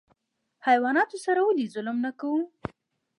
حیواناتو 0.67 1.17
سره 1.25 1.41
ولې 1.43 1.65
ظلم 1.73 1.97
نه 2.05 2.11
کوو؟ 2.19 2.41